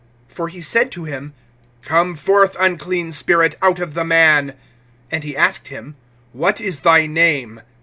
[0.33, 1.35] (8)For he said to him:
[1.83, 4.55] Come forth, unclean spirit, out of the man.
[5.11, 5.95] (9)And he asked him:
[6.33, 7.61] What is thy name?